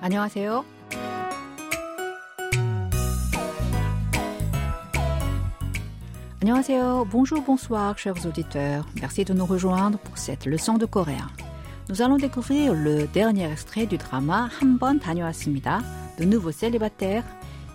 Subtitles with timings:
[0.00, 0.64] 안녕하세요.
[6.44, 8.84] Annyeonghaseyo, bonjour, bonsoir, chers auditeurs.
[9.00, 11.30] Merci de nous rejoindre pour cette leçon de coréen.
[11.88, 15.82] Nous allons découvrir le dernier extrait du drama 한번 다녀왔습니다,
[16.18, 17.24] de nouveaux célibataires,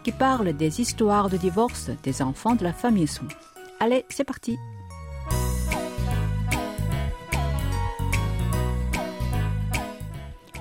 [0.04, 3.30] qui parle des histoires de divorce des enfants de la famille Song.
[3.80, 4.60] Allez, c'est parti.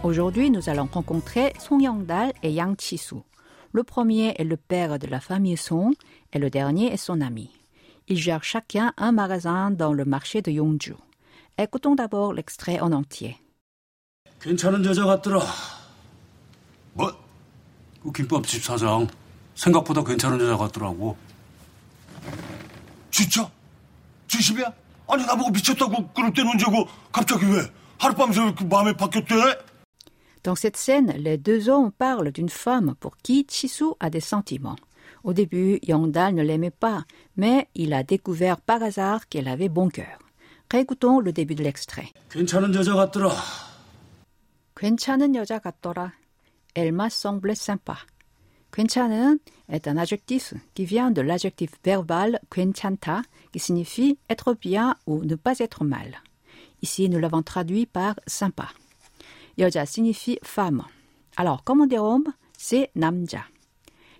[0.02, 3.24] Aujourd'hui, nous allons rencontrer Song Yong-dal et Yang Chi-soo.
[3.72, 5.92] Le premier est le père de la famille Song
[6.32, 7.50] et le dernier est son ami.
[8.06, 10.94] Ils gèrent chacun un magasin dans le marché de Yongju.
[11.58, 13.36] Écoutons d'abord l'extrait en entier.
[14.40, 15.40] 괜찮은 여자 같더라.
[16.94, 17.12] 뭐?
[18.02, 19.08] 그 김밥집 사장
[19.56, 21.16] 생각보다 괜찮은 여자 같더라고.
[23.10, 23.50] 진짜?
[24.28, 24.72] 진심이야?
[25.08, 27.62] 아니 나보고 미쳤다고 그럴 때는 언제고 갑자기 왜?
[27.98, 29.34] 하룻밤새 그 마음에 바뀌었대?
[30.44, 34.76] Dans cette scène, les deux hommes parlent d'une femme pour qui Chisu a des sentiments.
[35.24, 37.04] Au début, Yongdal ne l'aimait pas,
[37.36, 40.18] mais il a découvert par hasard qu'elle avait bon cœur.
[40.70, 42.08] Réécoutons le début de l'extrait.
[42.30, 43.30] 괜찮은 여자 같더라.
[44.76, 46.12] 괜찮은 여자 같더라.
[46.74, 47.96] Elle m'a semblé sympa.
[48.70, 49.38] 괜찮은
[49.70, 55.34] est un adjectif qui vient de l'adjectif verbal 괜찮다, qui signifie être bien ou ne
[55.34, 56.22] pas être mal.
[56.82, 58.68] Ici, nous l'avons traduit par sympa.
[59.58, 60.82] 여자 signifie femme.
[61.36, 63.44] Alors, comme on dit homme, c'est 남자.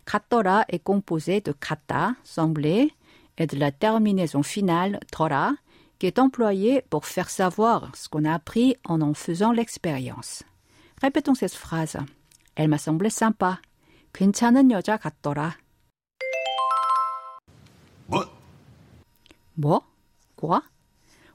[0.05, 2.91] 같더라 est composé de 같다, sembler,
[3.37, 5.57] et de la terminaison finale 더라,
[5.99, 10.45] qui est employée pour faire savoir ce qu'on a appris en en faisant l'expérience.
[11.01, 11.99] Répétons cette phrase.
[12.55, 13.61] Elle m'a semblé sympa.
[14.13, 15.59] 괜찮은 여자 같더라.
[18.09, 18.25] 뭐?
[19.55, 19.81] Moi
[20.37, 20.63] Quoi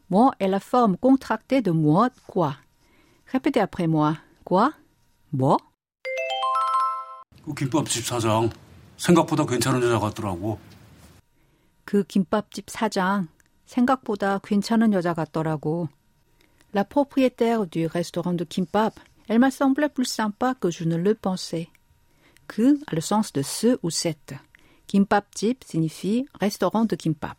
[0.09, 2.55] Moi est la forme contractée de moi, quoi.
[3.31, 4.17] Répétez après moi.
[4.45, 4.73] Quoi
[5.31, 5.57] Moi
[7.45, 8.49] 그 김밥집 사장
[8.95, 10.59] 생각보다 괜찮은 여자 같더라고.
[11.83, 13.27] 그 김밥집 사장
[13.65, 15.89] 생각보다 괜찮은 여자 같더라고.
[16.73, 21.13] La propriétaire du restaurant de kimbap, elle m'a semblé plus sympa que je ne le
[21.13, 21.67] pensais.
[22.47, 24.33] Que a le sens de ce ou cette.
[24.87, 27.37] Kimbapjip signifie restaurant de kimbap.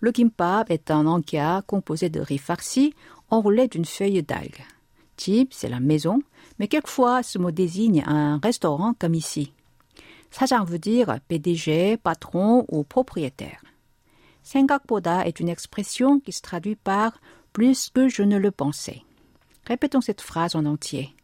[0.00, 2.94] Le kimbap est un encas composé de riz farci
[3.28, 4.64] enroulé d'une feuille d'algue.
[5.16, 6.22] Jip, c'est la maison,
[6.58, 9.52] mais quelquefois ce mot désigne un restaurant comme ici.
[10.30, 13.60] 사장 veut dire PDG, patron ou propriétaire.
[14.42, 17.20] 생각보다 est une expression qui se traduit par
[17.52, 19.02] plus que je ne le pensais.
[19.66, 21.14] Répétons cette phrase en entier.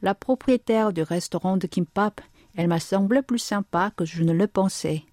[0.00, 2.20] La propriétaire du restaurant de kimbap,
[2.54, 5.04] elle m'a semblé plus sympa que je ne le pensais.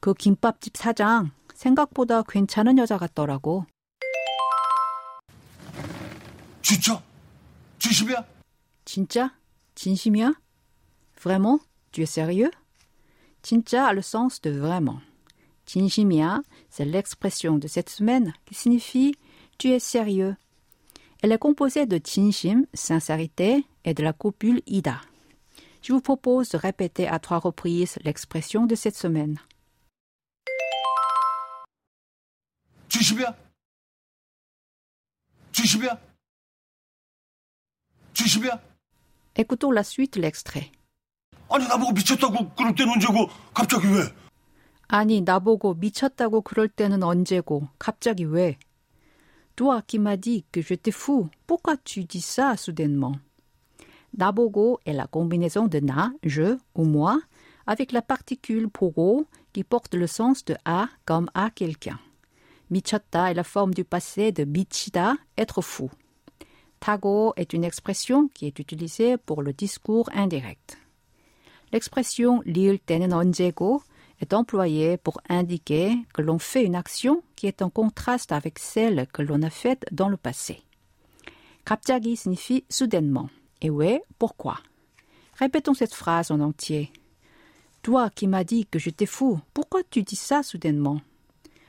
[0.00, 3.66] 그 김밥집 사장 생각보다 괜찮은 여자 같더라고.
[6.60, 7.00] 진짜?
[7.86, 8.24] 진심이야?
[8.84, 9.36] 진짜?
[9.74, 10.34] 진심이야?
[11.16, 11.60] Vraiment?
[11.92, 12.50] Tu es sérieux?
[13.42, 15.00] 진짜 a le sens de vraiment.
[15.66, 19.14] 진심이야, c'est l'expression de cette semaine qui signifie
[19.58, 20.36] tu es sérieux.
[21.22, 25.00] Elle est composée de 진심, sincérité, et de la copule ida.
[25.82, 29.38] Je vous propose de répéter à trois reprises l'expression de cette semaine.
[32.88, 33.34] 진심이야?
[35.52, 36.05] 진심이야?
[38.16, 38.60] 진심이야?
[39.36, 40.70] Écoutons la suite de l'extrait.
[41.48, 44.12] 아니 나보고 미쳤다고 그럴 때는 언제고 갑자기 왜?
[44.94, 48.58] 아니, 나보고 미쳤다고 그럴 때는 언제고, 갑자기 왜?
[49.56, 53.16] Toi qui m'as dit que j'étais fou, pourquoi tu dis ça soudainement?
[54.12, 57.22] 나보고 est la combinaison de na, je ou moi,
[57.66, 61.98] avec la particule pogo qui porte le sens de à comme à quelqu'un.
[62.70, 65.90] 미쳤다 est la forme du passé de 미치다, être fou.
[66.80, 70.78] 타고 est une expression qui est utilisée pour le discours indirect.
[71.72, 73.82] L'expression 리을 때는 언제고
[74.20, 79.06] est employée pour indiquer que l'on fait une action qui est en contraste avec celle
[79.12, 80.62] que l'on a faite dans le passé.
[81.64, 83.30] 갑자기 signifie soudainement.
[83.60, 84.58] Et ouais, pourquoi
[85.38, 86.92] Répétons cette phrase en entier.
[87.82, 91.00] Toi qui m'as dit que j'étais fou, pourquoi tu dis ça soudainement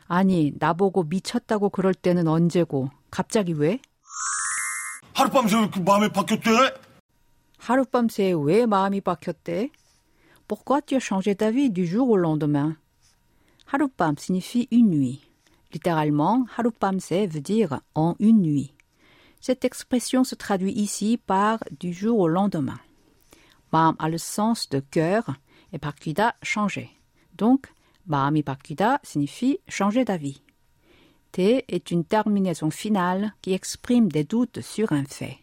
[0.07, 3.79] 아니, 나보고 미쳤다고 그럴 때는 언제고, 갑자기 왜?
[5.17, 6.49] 하룻밤새 그 마음에 바뀌었대?
[7.59, 9.69] 하룻밤 새에 왜 마음이 바뀌었대?
[10.47, 12.75] Pourquoi tu as changé d'avis du jour au lendemain?
[13.65, 15.21] 하룻밤 signifie une nuit.
[15.71, 18.73] Littéralement, 하룻밤새 veut dire en une nuit.
[19.39, 22.79] Cette expression se traduit ici par du jour au lendemain.
[23.71, 25.35] 마음 a le sens de cœur
[25.73, 26.89] et 바뀌다 changer.
[27.35, 27.71] Donc,
[28.05, 30.41] 마음이 바뀌다 signifie changer d'avis.
[31.37, 35.39] T est une terminaison finale qui exprime des doutes sur un fait.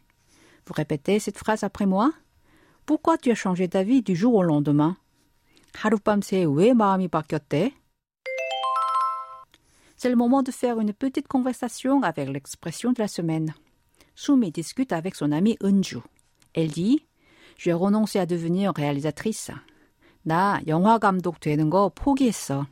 [0.67, 2.12] Vous répétez cette phrase après moi?
[2.87, 4.97] Pourquoi tu as changé d'avis du jour au lendemain?
[5.75, 7.73] 하룻밤새 왜 마음이 바뀌었대?
[9.97, 13.55] C'est le moment de faire une petite conversation avec l'expression de la semaine.
[14.15, 15.99] Sumi discute avec son amie Unju.
[16.55, 17.05] Elle dit
[17.59, 19.51] Je vais renoncer à devenir réalisatrice.
[20.23, 22.67] 나 영화 감독 되는 거 포기했어.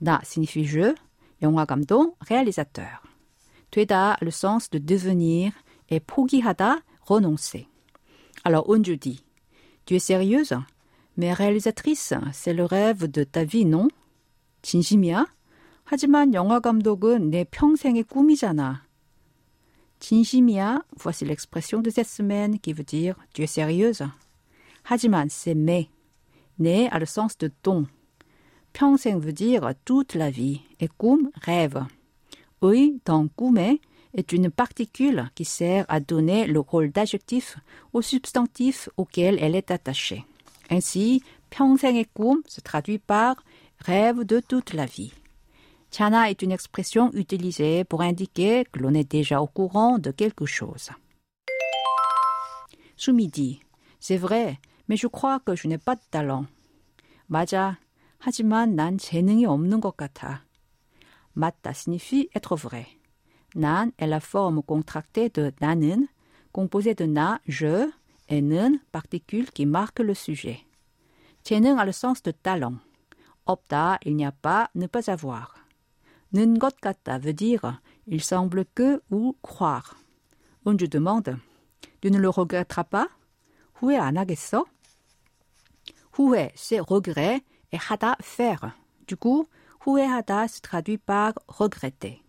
[0.00, 0.94] 나 signifie je,
[1.42, 3.00] 영화 감독, réalisateur.
[3.70, 5.52] 되다 a le sens de devenir
[5.88, 7.66] et 포기하다, renoncer.
[8.44, 9.24] Alors Unju dit
[9.86, 10.54] Tu es sérieuse
[11.16, 13.88] Mais réalisatrice, c'est le rêve de ta vie, non?
[14.62, 15.26] 진심이야?
[15.84, 18.86] 하지만 영화 감독은 내 평생의 꿈이잖아.
[19.98, 24.08] 진심이야, voici l'expression de cette semaine qui veut dire tu es sérieuse.
[24.84, 25.88] 하지만 c'est mais.
[26.58, 27.86] 내 a le sens de ton.
[28.76, 31.84] 평생 veut dire toute la vie et 꿈, rêve.
[32.60, 33.80] Oui, dans 꿈에
[34.14, 37.56] est une particule qui sert à donner le rôle d'adjectif
[37.92, 40.24] au substantif auquel elle est attachée.
[40.70, 43.36] Ainsi, 평생의 꿈 se traduit par
[43.78, 45.12] rêve de toute la vie.
[45.90, 50.46] Chana est une expression utilisée pour indiquer que l'on est déjà au courant de quelque
[50.46, 50.90] chose.
[52.96, 53.60] Sumi dit
[54.00, 54.58] C'est vrai,
[54.88, 56.46] mais je crois que je n'ai pas de talent.
[57.28, 57.78] 맞아.
[58.18, 60.44] 하지만 난 재능이 없는 것 같아.
[61.34, 62.86] 맞다 signifie être vrai.
[63.54, 66.08] 난 est la forme contractée de 나는,
[66.52, 67.90] composée de na, je,
[68.28, 70.60] et 는, particule qui marque le sujet.
[71.42, 72.78] 재능 a le sens de talent.
[73.44, 75.62] 없다, il n'y a pas, ne pas avoir.
[76.32, 79.96] 는 것 같다 veut dire il semble que ou croire.
[80.64, 81.36] je demande
[82.00, 83.08] Tu ne le regretteras pas
[83.80, 84.64] 후회 안 하겠어?
[86.12, 88.72] 후회, c'est regret et 하다, faire.
[89.06, 89.48] Du coup,
[89.80, 92.22] 후회하다 se traduit par regretter.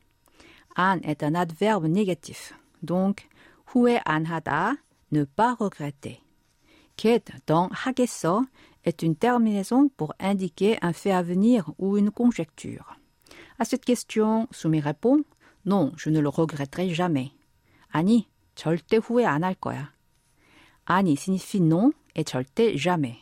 [0.76, 2.54] 안 est un adverbe négatif.
[2.82, 3.28] Donc,
[3.68, 4.78] 후회 안 하다,
[5.12, 6.22] ne pas regretter.
[6.98, 8.46] 겟 dans 하겠어
[8.86, 12.98] est une terminaison pour indiquer un fait à venir ou une conjecture.
[13.60, 15.24] À cette question, Sumi répond
[15.66, 17.32] Non, je ne le regretterai jamais.
[17.92, 19.94] 아니, 절대 후회 안 할 거야.
[20.86, 23.20] 아니 signifie non et 절대 jamais.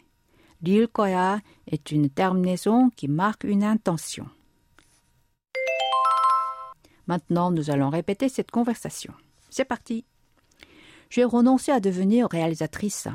[0.62, 4.28] 리을 거야 est une terminaison qui marque une intention.
[7.08, 9.14] Maintenant, nous allons répéter cette conversation.
[9.50, 10.06] C'est parti.
[11.10, 13.10] J'ai renoncé à devenir réalisatrice.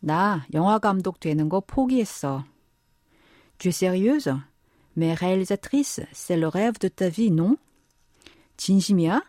[0.00, 2.44] 나 영화 감독 되는 거 포기했어.
[3.58, 4.32] Tu es sérieuse?
[4.96, 7.56] Mais réalisatrice, c'est le rêve de ta vie, non?
[8.56, 9.22] 진심이야?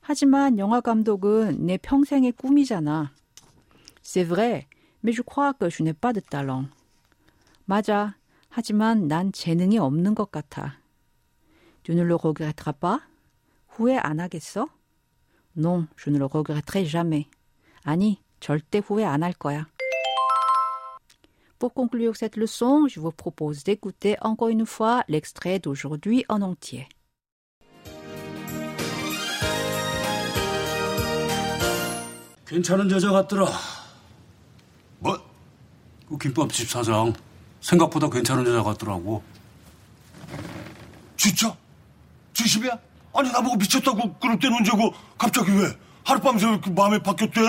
[0.00, 3.12] 하지만 영화 감독은 내 평생의 꿈이잖아.
[4.02, 4.66] C'est vrai,
[5.04, 6.66] mais je crois que je n'ai pas de talent.
[7.69, 8.15] 맞아.
[8.47, 10.79] 하지만 난 재능이 없는 것 같아.
[11.85, 13.01] Le regretteras pas?
[13.67, 14.67] 후회 안 하겠어?
[15.57, 17.27] Non, je ne le regretterai jamais.
[17.83, 19.67] 아니, 절대 후회 안 할 거야.
[21.59, 26.87] Pour conclure cette leçon, je vous propose d'écouter encore une fois l'extrait d'aujourd'hui en entier.
[32.45, 33.45] 괜찮은 여자 같더라.
[34.99, 35.17] 뭐?
[36.07, 37.11] 그 김밥집 사장
[37.61, 39.23] 생각보다 괜찮은 여자 같더라고.
[41.15, 41.55] 진짜?
[42.33, 42.77] 진심이야?
[43.15, 45.71] 아니 나보고 미쳤다고 그럴 때는 언제고 갑자기 왜?
[46.05, 47.41] 하룻밤새 그 마음에 바뀌었대?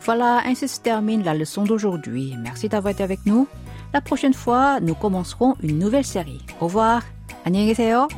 [0.00, 2.34] Voilà, ainsi se termine la leçon d'aujourd'hui.
[2.38, 3.46] Merci d'avoir été avec nous.
[3.92, 6.40] La prochaine fois, nous commencerons une nouvelle série.
[6.60, 7.02] Au revoir.
[7.44, 8.08] 안녕히 계세요.